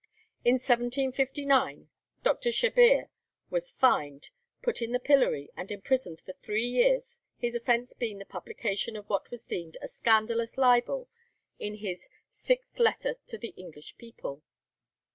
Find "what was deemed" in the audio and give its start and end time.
9.11-9.77